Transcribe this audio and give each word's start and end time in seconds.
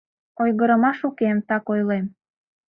Ойгырымаш 0.41 0.99
уке, 1.09 1.29
так 1.47 1.65
ойлем. 1.73 2.05